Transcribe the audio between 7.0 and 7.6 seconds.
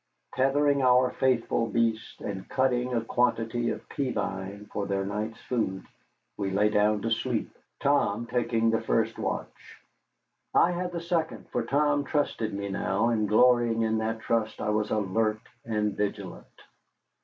to sleep,